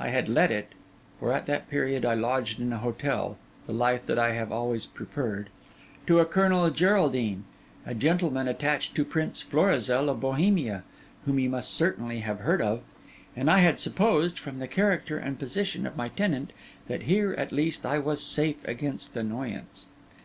[0.00, 0.70] I had let it
[1.20, 3.36] (for at that period I lodged in a hotel,
[3.68, 5.48] the life that I have always preferred)
[6.08, 7.44] to a Colonel Geraldine,
[7.86, 10.82] a gentleman attached to Prince Florizel of Bohemia,
[11.24, 12.80] whom you must certainly have heard of;
[13.36, 16.52] and I had supposed, from the character and position of my tenant,
[16.88, 19.84] that here, at least, I was safe against annoyance.